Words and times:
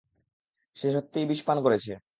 সে 0.77 0.87
সত্যিই 0.91 1.25
বিষপান 1.25 1.57
করেছে। 1.61 1.91